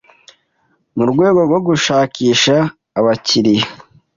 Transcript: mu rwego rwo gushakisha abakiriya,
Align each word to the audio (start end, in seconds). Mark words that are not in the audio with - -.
mu 0.95 1.03
rwego 1.11 1.39
rwo 1.47 1.59
gushakisha 1.67 2.55
abakiriya, 2.99 3.67